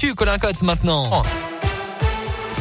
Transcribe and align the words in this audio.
Tu 0.00 0.14
Colin 0.14 0.38
Cotte 0.38 0.62
maintenant. 0.62 1.10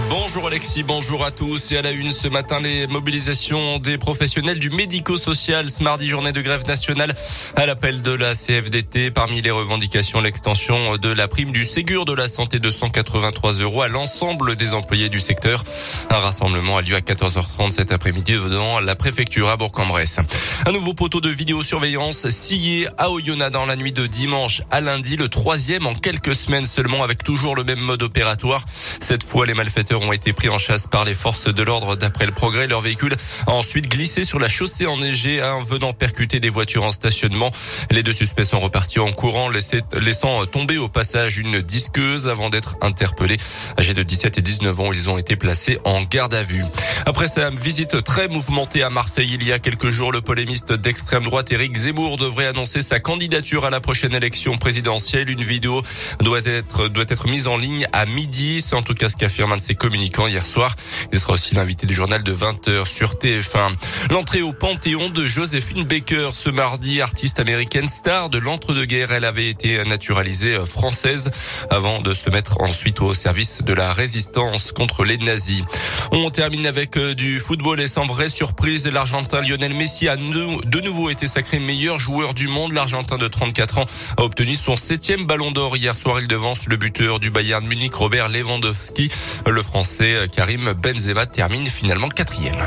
Bonjour 0.10 0.48
Alexis, 0.48 0.84
bonjour 0.84 1.26
à 1.26 1.32
tous. 1.32 1.74
Et 1.74 1.78
à 1.78 1.82
la 1.82 1.92
une 1.92 2.14
ce 2.14 2.30
matin, 2.30 2.62
les 2.62 2.88
mobilisations 2.88 3.78
des 3.80 3.98
professionnels 3.98 4.58
du 4.58 4.70
médico-social. 4.70 5.70
Ce 5.70 5.84
mardi, 5.84 6.08
journée 6.08 6.32
de 6.32 6.40
grève 6.42 6.66
nationale 6.66 7.14
à 7.58 7.66
l'appel 7.66 8.02
de 8.02 8.12
la 8.12 8.34
CFDT. 8.34 9.12
Parmi 9.12 9.42
les 9.42 9.52
revendications, 9.52 10.22
l'extension 10.22 10.96
de 10.96 11.10
la 11.10 11.28
prime 11.28 11.52
du 11.52 11.66
Ségur 11.66 12.06
de 12.06 12.14
la 12.14 12.30
santé 12.30 12.60
de 12.60 12.70
183 12.70 13.54
euros 13.56 13.82
à 13.82 13.90
l'ensemble 13.90 14.56
des 14.56 14.74
employés 14.74 15.10
du 15.10 15.20
secteur. 15.20 15.64
Un 16.10 16.18
rassemblement 16.18 16.78
a 16.78 16.82
lieu 16.82 16.96
à 16.96 17.02
14h30 17.02 17.72
cet 17.72 17.92
après-midi 17.92 18.34
devant 18.34 18.80
la 18.80 18.96
préfecture 18.96 19.50
à 19.50 19.58
Bourg-en-Bresse. 19.58 20.20
Un 20.66 20.72
nouveau 20.72 20.94
poteau 20.94 21.20
de 21.20 21.30
vidéosurveillance 21.30 22.30
scié 22.30 22.88
à 22.98 23.12
Oyonnax 23.12 23.52
dans 23.52 23.66
la 23.66 23.76
nuit 23.76 23.92
de 23.92 24.08
dimanche 24.08 24.62
à 24.72 24.80
lundi, 24.80 25.18
le 25.18 25.28
troisième 25.28 25.86
en 25.86 25.96
quelques 25.96 26.36
semaines 26.36 26.66
seulement 26.66 27.04
avec 27.04 27.24
toujours 27.24 27.56
le 27.56 27.66
même 27.66 27.80
mode 27.80 28.04
opératoire. 28.04 28.64
Cette 29.02 29.24
fois, 29.24 29.46
les 29.46 29.54
malfaiteurs 29.54 29.97
ont 30.04 30.14
été 30.14 30.34
pris 30.34 30.50
en 30.50 30.58
chasse 30.58 30.88
par 30.88 31.06
les 31.06 31.14
forces 31.14 31.54
de 31.54 31.64
l'ordre. 31.64 31.96
D'après 31.96 32.26
le 32.26 32.32
progrès, 32.32 32.68
leur 32.68 32.82
véhicule 32.82 33.16
a 33.46 33.52
ensuite 33.52 33.88
glissé 33.88 34.24
sur 34.24 34.40
la 34.40 34.50
chaussée 34.50 34.86
enneigée 34.86 35.42
en 35.44 35.62
venant 35.62 35.94
percuter 35.94 36.40
des 36.40 36.50
voitures 36.50 36.84
en 36.84 36.92
stationnement. 36.92 37.52
Les 37.92 38.04
deux 38.04 38.14
suspects 38.14 38.44
sont 38.44 38.60
repartis 38.60 39.00
en 39.00 39.12
courant, 39.12 39.50
laissant 39.50 40.46
tomber 40.46 40.78
au 40.78 40.88
passage 40.88 41.38
une 41.38 41.62
disqueuse 41.62 42.28
avant 42.28 42.50
d'être 42.50 42.78
interpellés. 42.82 43.38
Âgés 43.80 43.94
de 43.94 44.04
17 44.04 44.38
et 44.38 44.42
19 44.42 44.80
ans, 44.80 44.94
ils 44.94 45.10
ont 45.10 45.18
été 45.18 45.36
placés 45.36 45.80
en 45.84 46.04
garde 46.04 46.34
à 46.34 46.44
vue. 46.44 46.64
Après 47.08 47.30
sa 47.30 47.52
visite 47.52 48.04
très 48.04 48.28
mouvementée 48.28 48.84
à 48.84 48.90
Marseille 48.90 49.30
il 49.34 49.48
y 49.48 49.54
a 49.54 49.60
quelques 49.60 49.92
jours, 49.92 50.12
le 50.12 50.20
polémiste 50.20 50.74
d'extrême 50.74 51.24
droite 51.24 51.50
Éric 51.54 51.74
Zemmour 51.74 52.18
devrait 52.18 52.48
annoncer 52.48 52.82
sa 52.82 53.00
candidature 53.00 53.64
à 53.64 53.70
la 53.70 53.80
prochaine 53.80 54.14
élection 54.14 54.58
présidentielle. 54.58 55.30
Une 55.30 55.42
vidéo 55.42 55.82
doit 56.20 56.42
être, 56.46 56.90
doit 56.90 57.06
être 57.08 57.30
mise 57.30 57.48
en 57.48 57.56
ligne 57.56 57.88
à 57.94 58.06
midi. 58.06 58.62
C'est 58.62 58.76
en 58.76 58.82
tout 58.82 58.94
cas 58.94 59.08
ce 59.08 59.16
qu'affirme 59.16 59.54
un 59.54 59.56
de 59.56 59.62
ses 59.62 59.74
communicant 59.74 60.28
hier 60.28 60.46
soir. 60.46 60.76
Il 61.14 61.18
sera 61.18 61.32
aussi 61.36 61.56
l'invité 61.56 61.88
du 61.88 61.94
journal 61.94 62.24
de 62.24 62.36
20h 62.36 62.86
sur 62.86 63.14
TF1. 63.14 63.78
L'entrée 64.12 64.42
au 64.42 64.52
Panthéon 64.52 65.10
de 65.10 65.26
Josephine 65.26 65.86
Baker 65.86 66.32
ce 66.34 66.50
mardi, 66.50 67.00
artiste 67.00 67.40
américaine 67.40 67.88
star 67.88 68.30
de 68.30 68.38
l'entre-deux-guerres. 68.38 69.14
Elle 69.14 69.24
avait 69.24 69.48
été 69.48 69.82
naturalisée 69.86 70.58
française 70.66 71.32
avant 71.70 72.02
de 72.02 72.14
se 72.14 72.30
mettre 72.30 72.60
ensuite 72.60 73.00
au 73.00 73.14
service 73.14 73.64
de 73.64 73.74
la 73.74 73.94
résistance 73.94 74.74
contre 74.74 75.06
les 75.06 75.18
nazis. 75.18 75.64
On 76.12 76.30
termine 76.32 76.66
avec 76.66 76.97
euh, 76.98 77.14
du 77.14 77.40
football 77.40 77.80
et 77.80 77.88
sans 77.88 78.06
vraie 78.06 78.30
surprise, 78.30 78.88
l'Argentin 78.88 79.42
Lionel 79.42 79.74
Messi 79.74 80.08
a 80.08 80.16
de 80.16 80.82
nouveau 80.82 81.10
été 81.10 81.28
sacré 81.28 81.60
meilleur 81.60 82.00
joueur 82.00 82.34
du 82.34 82.48
monde. 82.48 82.74
L'Argentin 82.74 83.18
de 83.18 83.28
34 83.28 83.80
ans 83.80 83.86
a 84.18 84.24
obtenu 84.24 84.56
son 84.56 84.76
septième 84.76 85.26
ballon 85.26 85.52
d'or 85.52 85.78
hier 85.78 85.96
soir. 85.96 86.20
Il 86.20 86.28
devance 86.28 86.68
le 86.68 86.78
buteur 86.78 87.20
du 87.20 87.30
Bayern 87.30 87.66
Munich, 87.66 87.94
Robert 87.94 88.30
Lewandowski. 88.30 89.12
Le 89.46 89.64
Français 89.64 90.28
Karim 90.32 90.74
Benzema 90.74 91.26
termine 91.26 91.66
finalement 91.66 92.10
quatrième. 92.10 92.60